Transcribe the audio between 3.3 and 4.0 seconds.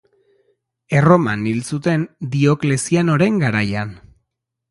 garaian.